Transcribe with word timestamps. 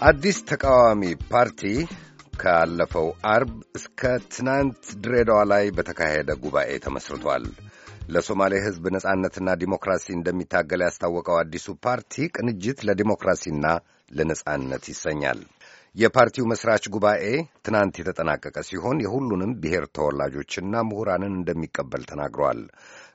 አዲስ 0.00 0.36
ተቃዋሚ 0.48 1.00
ፓርቲ 1.30 1.60
ካለፈው 2.40 3.06
አርብ 3.30 3.48
እስከ 3.78 4.00
ትናንት 4.26 4.82
ድሬዳዋ 5.04 5.38
ላይ 5.52 5.64
በተካሄደ 5.76 6.30
ጉባኤ 6.42 6.70
ተመስርቷል። 6.84 7.44
ለሶማሌ 8.08 8.52
ሕዝብ 8.66 8.84
ነጻነትና 8.96 9.56
ዲሞክራሲ 9.62 10.06
እንደሚታገል 10.16 10.82
ያስታወቀው 10.86 11.38
አዲሱ 11.40 11.66
ፓርቲ 11.86 12.28
ቅንጅት 12.36 12.78
ለዲሞክራሲና 12.88 13.64
ለነጻነት 14.10 14.86
ይሰኛል። 14.92 15.40
የፓርቲው 15.98 16.44
መስራች 16.50 16.84
ጉባኤ 16.94 17.22
ትናንት 17.66 17.94
የተጠናቀቀ 18.00 18.56
ሲሆን 18.68 18.98
የሁሉንም 19.04 19.52
ብሔር 19.62 19.84
ተወላጆችና 19.96 20.82
ምሁራንን 20.88 21.32
እንደሚቀበል 21.38 22.02
ተናግሯል። 22.10 22.60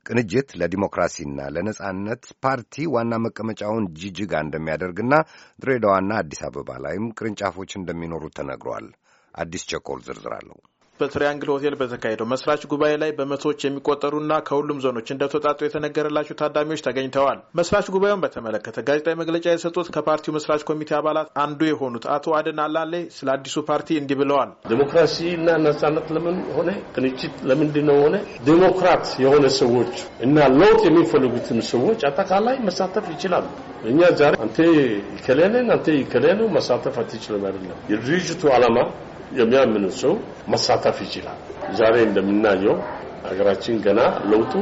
ቅንጅት 0.05 0.49
ለዲሞክራሲና 0.59 1.47
ለነጻነት 1.55 2.25
ፓርቲ 2.45 2.87
ዋና 2.95 3.21
መቀመጫውን 3.25 3.87
ጂጂጋ 4.01 4.41
እንደሚያደርግና 4.45 5.13
ድሬዳዋና 5.59 6.11
አዲስ 6.21 6.41
አበባ 6.47 6.79
ላይም 6.85 7.07
ቅርንጫፎች 7.17 7.73
እንደሚኖሩት 7.75 8.35
ተነግሯል። 8.39 8.87
አዲስ 9.33 9.65
ቸኮል 9.71 10.01
ዝርዝር 10.07 10.35
አለው። 10.39 10.59
በትሪያንግል 10.99 11.49
ሆቴል 11.53 11.75
በተካሄደው 11.77 12.27
መስራች 12.31 12.61
ጉባኤ 12.71 12.93
ላይ 13.01 13.11
በመቶዎች 13.17 13.61
የሚቆጠሩና 13.65 14.33
ከሁሉም 14.47 14.81
ዞኖች 14.83 15.07
እንደተውጣጡ 15.13 15.59
የተነገረላቸው 15.65 16.35
ታዳሚዎች 16.41 16.81
ተገኝተዋል። 16.87 17.39
መስራች 17.59 17.87
ጉባኤውን 17.95 18.21
በተመለከተ 18.23 18.83
ጋዜጣዊ 18.87 19.15
መግለጫ 19.21 19.45
የሰጡት 19.51 19.87
ከፓርቲው 19.95 20.35
መስራች 20.37 20.63
ኮሚቴ 20.69 20.91
አባላት 20.99 21.29
አንዱ 21.43 21.61
የሆኑት 21.69 22.05
አቶ 22.15 22.35
አደን 22.39 22.59
አላሌ 22.65 22.93
ስለ 23.17 23.29
አዲሱ 23.35 23.55
ፓርቲ 23.69 23.97
እንዲህ 24.01 24.17
ብለዋል። 24.21 24.51
ዲሞክራሲና 24.71 25.47
ነጻነት 25.65 26.07
ለምን 26.15 26.37
ሆነ? 26.57 26.69
ቅንጅት 26.95 27.35
ለምንድን 27.49 27.87
ነው 27.89 27.97
ሆነ? 28.03 28.15
ዲሞክራት 28.47 29.05
የሆነ 29.23 29.45
ሰዎች 29.61 29.95
እና 30.25 30.37
ለውጥ 30.59 30.81
የሚፈልጉትን 30.89 31.61
ሰዎች 31.73 32.01
አጠቃላይ 32.09 32.57
መሳተፍ 32.67 33.07
ይችላሉ። 33.15 33.47
እኛ 33.89 34.01
ዛሬ 34.19 34.33
አንተ 34.43 34.57
ይከሌንን 35.13 35.67
አንተ 35.75 35.87
ይከሌኑ 35.99 36.41
መሳተፍ 36.57 36.95
አትችልም 37.01 37.43
አይደለም። 37.47 37.79
የድርጅቱ 37.91 38.43
ዓላማ 38.55 38.77
የሚያምን 39.37 39.85
ሰው 40.01 40.13
መሳተፍ 40.47 40.82
ይችላል። 41.05 41.39
ዛሬ 41.71 41.95
እንደምናየው 42.07 42.75
ሀገራችን 43.25 43.75
ገና 43.85 43.99
ለውጡ 44.31 44.53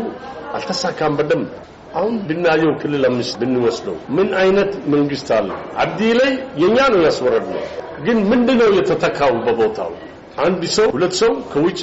አልተሳካም 0.53 1.13
በደንብ። 1.19 1.49
አሁን 1.95 2.13
ብናየው 2.27 2.73
ክልል 2.81 3.03
አምስት 3.09 3.33
ብንወስደው 3.41 3.95
ምን 4.17 4.29
አይነት 4.41 4.71
መንግስት 4.93 5.29
አለ? 5.37 5.49
አብዲ 5.83 6.01
ላይ 6.19 6.31
የኛ 6.61 6.77
ነው 6.93 7.01
ያስወረድ 7.07 7.47
ነው። 7.55 7.63
ግን 8.05 8.17
ምንድነው 8.31 8.69
የተተካው 8.77 9.33
በቦታው? 9.45 9.91
አንድ 10.39 10.61
ሰው 10.77 10.87
ሁለት 10.95 11.13
ሰው 11.21 11.31
ከውጭ 11.51 11.79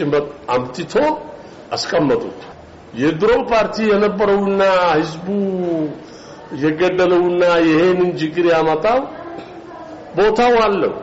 አምጥቶ 0.54 0.94
አስቀመጡት። 1.72 2.38
የድሮ 2.94 3.30
ፓርቲ 3.50 3.76
የነበረውና 3.90 4.62
ህዝቡ 4.92 5.26
የገደለውና 6.62 7.42
ይሄንን 7.66 8.10
ችግር 8.20 8.44
ያመጣው 8.52 9.00
ቦታው 10.16 10.54
አለው። 10.64 10.94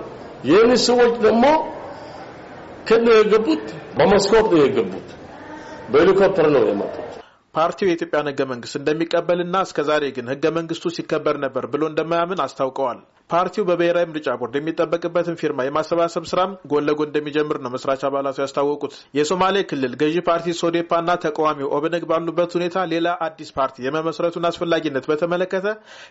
ይህን 0.43 0.71
ሰዎች 0.87 1.13
ደግሞ 1.25 1.43
ከነ 2.87 3.07
የገቡት 3.15 3.65
በመስኮት 3.97 4.47
ነው 4.51 4.59
የገቡት፣ 4.63 5.07
በሄሊኮፕተር 5.91 6.47
ነው 6.51 6.63
የመጡት። 6.67 7.11
ፓርቲው 7.55 7.87
የኢትዮጵያን 7.87 8.29
ህገ 8.29 8.41
መንግስት 8.49 8.75
እንደሚቀበልና 8.79 9.57
እስከዛሬ 9.65 10.05
ግን 10.15 10.29
ህገ 10.31 10.45
መንግስቱ 10.55 10.91
ሲከበር 10.95 11.35
ነበር 11.43 11.65
ብሎ 11.73 11.83
እንደማያምን 11.89 12.41
አስታውቀዋል። 12.45 12.97
ፓርቲው 13.29 13.63
በብሔራዊ 13.67 14.05
ምርጫ 14.09 14.27
ቦርድ 14.39 14.55
የሚጠበቅበትን 14.57 15.37
ፊርማ 15.39 15.59
የማሰባሰብ 15.65 16.25
ስራም 16.31 16.51
ጎን 16.71 16.83
ለጎን 16.87 17.07
እንደሚጀምር 17.09 17.57
ነው 17.63 17.71
መስራች 17.75 18.01
አባላቱ 18.07 18.37
ያስታወቁት። 18.43 18.93
የሶማሌ 19.19 19.63
ክልል 19.69 19.93
ገዢ 20.01 20.15
ፓርቲ 20.27 20.53
ሶዴፓና 20.59 21.15
ተቃዋሚው 21.23 21.71
ኦብነግ 21.77 22.03
ባሉበት 22.11 22.51
ሁኔታ 22.57 22.83
ሌላ 22.93 23.07
አዲስ 23.27 23.49
ፓርቲ 23.57 23.85
የመመስረቱን 23.85 24.47
አስፈላጊነት 24.51 25.07
በተመለከተ 25.11 25.65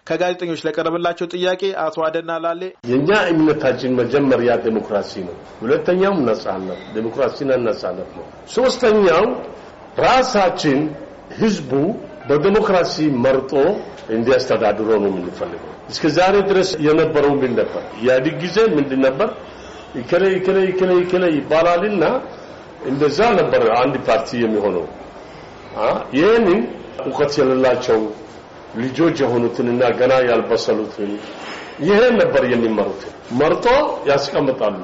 ከጋዜጠኞች 0.08 0.64
ለቀረበላቸው 0.68 1.28
ጥያቄ 1.34 1.62
አቶ 1.84 2.06
አደና 2.08 2.40
ላሌ 2.46 2.62
የእኛ 2.90 3.12
እምነታችን 3.34 3.96
መጀመሪያ 4.00 4.50
ዴሞክራሲ 4.66 5.14
ነው፣ 5.28 5.36
ሁለተኛው 5.62 6.16
ነጻነት፣ 6.26 6.82
ዴሞክራሲና 6.96 7.60
ነጻነት 7.68 8.10
ነው። 8.18 8.26
ሶስተኛው 8.56 9.24
ራሳችን 10.00 10.78
ህዝቡ 11.38 11.70
በዴሞክራሲ 12.28 12.94
መርጦ 13.24 13.52
እንዲያስተዳድሮ 14.14 14.88
ነው 15.02 15.10
የምንፈልገው። 15.12 15.70
እስከ 15.90 16.04
ዛሬ 16.16 16.34
ድረስ 16.50 16.68
የነበረው 16.86 17.32
ምን 17.40 17.52
ነበር? 17.60 17.82
ኢህአዴግ 18.00 18.34
ጊዜ 18.44 18.56
ምንድን 18.76 19.00
ነበር? 19.06 19.28
ይከለ 19.98 20.24
ይከለ 20.36 20.58
ይከለ 20.68 20.90
ይከለ 21.02 21.24
ይባላልና 21.36 22.04
እንደዛ 22.90 23.18
ነበር 23.40 23.62
አንድ 23.80 23.94
ፓርቲ 24.06 24.28
የሚሆነው። 24.42 24.86
ይህንን 26.16 26.60
እውቀት 27.04 27.32
የሌላቸው 27.40 28.00
ልጆች 28.82 29.16
የሆኑትንና 29.22 29.82
ገና 29.98 30.12
ያልበሰሉትን 30.28 31.10
ይሄ 31.84 32.00
ነበር 32.20 32.42
የሚመሩት። 32.52 33.02
መርጦ 33.40 33.66
ያስቀምጣሉ። 34.10 34.80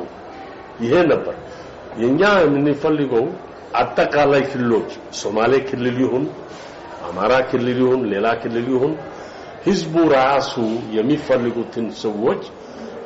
ይሄ 0.84 0.94
ነበር 1.12 1.36
የኛ 2.02 2.22
የምንፈልገው። 2.44 3.24
አጠቃላይ 3.78 4.42
ክልሎች 4.50 4.91
ሶማሌ 5.19 5.53
ክልል 5.69 5.98
ይሁን 6.03 6.25
አማራ 7.08 7.32
ክልል 7.50 7.78
ይሁን 7.82 8.00
ሌላ 8.12 8.26
ክልል 8.42 8.66
ይሁን 8.72 8.92
ህዝቡ 9.66 9.94
ራሱ 10.14 10.53
የሚፈልጉትን 10.97 11.86
ሰዎች 12.03 12.42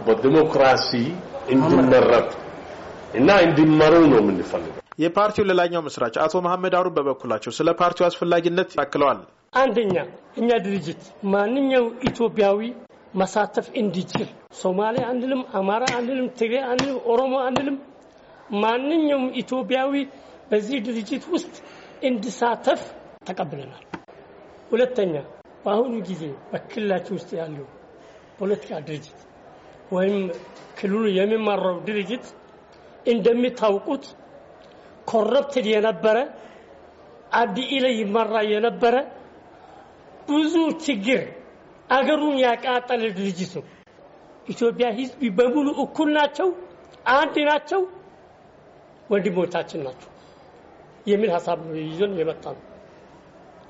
በዲሞክራሲ 0.07 0.91
እንዲመረጡ 1.55 2.31
እና 3.15 3.31
እንዲመሩ 3.47 3.95
ነው 4.05 4.19
የምንፈልገው። 4.23 4.81
የፓርቲው 4.99 5.45
ሌላኛው 5.51 5.83
መስራች 5.87 6.17
አቶ 6.25 6.35
መሐመድ 6.47 6.75
አሩን 6.79 6.95
በበኩላቸው 6.97 7.53
ስለ 7.59 7.69
ፓርቲው 7.81 8.07
አስፈላጊነት 8.09 8.71
ያክለዋል። 8.79 9.21
አንደኛ 9.57 9.95
እኛ 10.41 10.51
ድርጅት 10.65 11.03
ማንኛው 11.35 11.85
ኢትዮጵያዊ 12.11 12.61
መሳተፍ 13.15 13.67
እንዲችል 13.81 14.29
ሶማሌ 14.61 14.97
አንልም፣ 15.11 15.43
አማራ 15.59 15.85
አንልም፣ 15.99 16.29
ትግሬ 16.41 16.55
አንልም፣ 16.71 16.97
ኦሮሞ 17.13 17.35
አንልም። 17.49 17.77
ማንኛውም 18.63 19.27
ኢትዮጵያዊ 19.43 19.93
በዚህ 20.51 20.79
ድርጅት 20.87 21.25
ውስጥ 21.35 21.55
እንዲሳተፍ 22.03 22.81
ተቀብለናል። 23.27 23.85
ሁለተኛ 24.71 25.15
በአሁኑ 25.65 25.95
ጊዜ 26.09 26.23
በክልላችን 26.51 27.15
ውስጥ 27.19 27.31
ያለው 27.41 27.67
ፖለቲካ 28.39 28.81
ድርጅት 28.89 29.19
ወይም 29.93 30.17
ክልሉ 30.79 31.03
የሚመራው 31.19 31.77
ድርጅት 31.89 32.25
እንደሚታውቁት 33.07 34.05
ኮረፕትድ 35.09 35.67
የነበረ 35.73 36.19
አብዲ 37.35 37.59
ላይ 37.85 37.95
ይመራ 38.01 38.35
የነበረ 38.53 38.95
ብዙ 40.29 40.55
ችግር 40.85 41.23
አገሩን 41.91 42.37
ያቃጠለ 42.45 43.03
ድርጅት 43.19 43.53
ነው። 43.59 43.65
ኢትዮጵያ 44.49 44.87
ሕዝብ 44.99 45.21
በሙሉ 45.39 45.69
እኩል 45.85 46.09
ናቸው፣ 46.17 46.49
አንድ 47.15 47.37
ናቸው፣ 47.51 47.83
ወንድሞቻችን 49.11 49.81
ናቸው 49.87 50.11
የሚል 51.07 51.31
ሀሳብ 51.37 51.59
ነው 51.67 51.75
ይዞን 51.83 52.15
የመጣ 52.21 52.45
ነው። 52.57 52.63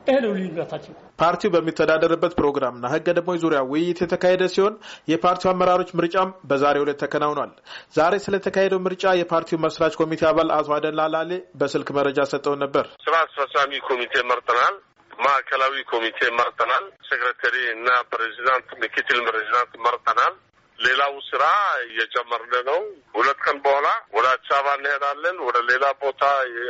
ይህ 0.06 0.17
ነው 0.25 0.33
ልዩነታችን። 0.37 0.95
ፓርቲው 1.21 1.50
በሚተዳደርበት 1.53 2.33
ፕሮግራምና 2.39 2.84
ህገ 2.95 3.06
ደንቦች 3.17 3.39
ዙሪያ 3.45 3.61
ውይይት 3.71 3.99
የተካሄደ 4.03 4.43
ሲሆን 4.55 4.75
የፓርቲው 5.11 5.50
አመራሮች 5.53 5.91
ምርጫም 5.99 6.31
በዛሬው 6.50 6.84
ዕለት 6.84 6.99
ተከናውኗል። 7.05 7.53
ዛሬ 7.97 8.15
ስለተካሄደው 8.25 8.81
ምርጫ 8.87 9.15
የፓርቲው 9.21 9.62
መስራች 9.65 9.94
ኮሚቴ 10.00 10.23
አባል 10.31 10.50
አቶ 10.59 10.75
አደን 10.77 10.99
ላላሌ 11.00 11.31
በስልክ 11.61 11.91
መረጃ 11.99 12.27
ሰጠውን 12.33 12.62
ነበር። 12.65 12.87
ስራ 13.06 13.15
አስፈጻሚ 13.27 13.73
ኮሚቴ 13.89 14.15
መርጠናል። 14.33 14.77
ማዕከላዊ 15.19 15.75
ኮሚቴ 15.93 16.19
መርጠናል። 16.39 16.84
ሴክሬታሪ 17.09 17.56
እና 17.75 17.89
ፕሬዚዳንት፣ 18.12 18.69
ምክትል 18.83 19.21
ፕሬዚዳንት 19.28 19.73
መርጠናል። 19.87 20.34
ሌላው 20.79 21.15
ስራ 21.29 21.45
እየጨመርን 21.85 22.55
ነው። 22.69 22.81
ሁለት 23.15 23.39
ቀን 23.45 23.57
በኋላ 23.65 23.89
ወደ 24.17 24.27
አዲስ 24.33 24.51
አበባ 24.57 24.75
እንሄዳለን። 24.79 25.37
ወደ 25.47 25.59
ሌላ 25.71 25.85
ቦታ 26.03 26.23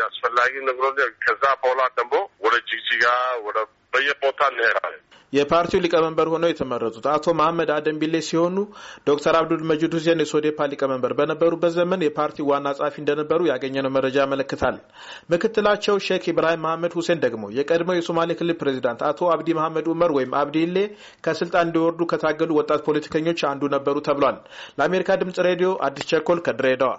አስፈላጊ 0.07 0.53
ነገሮች 0.69 0.99
ከዛ 1.25 1.45
በኋላ 1.63 1.83
ደግሞ 1.99 2.15
ወደ 2.41 2.55
ጅግጅጋ 2.69 3.07
ወደ 3.47 3.59
በየቦታ 3.93 4.41
እንሄዳለን። 4.53 5.03
የፓርቲው 5.35 5.83
ሊቀመንበር 5.85 6.29
ሆነው 6.33 6.51
የተመረጡት 6.51 7.07
አቶ 7.13 7.35
መሐመድ 7.39 7.71
አደን 7.75 7.97
ቢሌ 8.01 8.17
ሲሆኑ 8.29 8.57
ዶክተር 9.09 9.35
አብዱል 9.39 9.63
መጂድ 9.71 9.93
ሁሴን 9.99 10.23
የሶዴፓ 10.25 10.69
ሊቀመንበር 10.73 11.13
በነበሩበት 11.19 11.73
ዘመን 11.77 12.05
የፓርቲው 12.07 12.49
ዋና 12.51 12.67
ጸሐፊ 12.79 12.97
እንደነበሩ 13.03 13.41
ያገኘነው 13.51 13.95
መረጃ 13.97 14.17
ያመለክታል። 14.25 14.77
ምክትላቸው 15.33 15.97
ሼክ 16.07 16.27
ኢብራሂም 16.33 16.63
መሐመድ 16.67 16.95
ሁሴን 16.99 17.23
ደግሞ 17.25 17.45
የቀድሞው 17.59 17.99
የሶማሌ 17.99 18.31
ክልል 18.39 18.59
ፕሬዚዳንት 18.61 19.03
አቶ 19.09 19.31
አብዲ 19.35 19.49
መሐመድ 19.59 19.89
ኡመር 19.95 20.13
ወይም 20.19 20.35
አብዲሌ 20.41 20.77
ከስልጣን 21.27 21.67
እንዲወርዱ 21.69 22.01
ከታገሉ 22.13 22.51
ወጣት 22.61 22.83
ፖለቲከኞች 22.89 23.43
አንዱ 23.51 23.73
ነበሩ 23.75 23.97
ተብሏል። 24.09 24.39
ለአሜሪካ 24.79 25.19
ድምጽ 25.23 25.39
ሬዲዮ 25.49 25.71
አዲስ 25.87 26.07
ቸኮል 26.13 26.41
ከድሬዳዋ 26.47 26.93